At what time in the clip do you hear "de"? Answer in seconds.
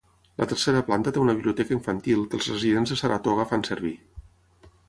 2.95-3.01